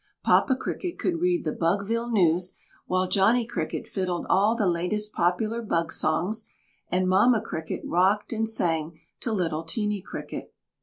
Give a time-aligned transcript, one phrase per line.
[0.23, 2.57] Papa Cricket could read the Bugville News
[2.87, 6.49] while Johnny Cricket fiddled all the latest popular Bug Songs
[6.89, 10.51] and Mamma Cricket rocked and sang to little Teeny Cricket.